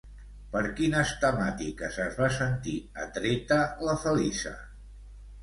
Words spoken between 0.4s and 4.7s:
Per quines temàtiques es va sentir atreta la Felisa?